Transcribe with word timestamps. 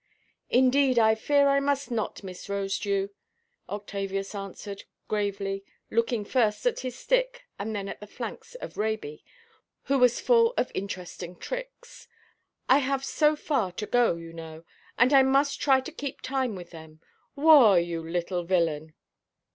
"Indeed, 0.49 0.97
I 0.97 1.13
fear 1.13 1.47
I 1.47 1.59
must 1.59 1.91
not, 1.91 2.23
Miss 2.23 2.47
Rosedew," 2.47 3.09
Octavius 3.69 4.33
answered, 4.33 4.85
gravely, 5.07 5.63
looking 5.91 6.25
first 6.25 6.65
at 6.65 6.79
his 6.79 6.97
stick, 6.97 7.43
and 7.59 7.75
then 7.75 7.87
at 7.87 7.99
the 7.99 8.07
flanks 8.07 8.55
of 8.55 8.73
Ræby, 8.73 9.21
who 9.83 9.99
was 9.99 10.19
full 10.19 10.55
of 10.57 10.71
interesting 10.73 11.35
tricks; 11.35 12.07
"I 12.67 12.79
have 12.79 13.05
so 13.05 13.35
far 13.35 13.71
to 13.73 13.85
go, 13.85 14.15
you 14.15 14.33
know, 14.33 14.63
and 14.97 15.13
I 15.13 15.21
must 15.21 15.61
try 15.61 15.79
to 15.81 15.91
keep 15.91 16.21
time 16.21 16.55
with 16.55 16.71
them.—Whoa, 16.71 17.75
you 17.75 18.01
little 18.01 18.43
villain!" 18.43 18.95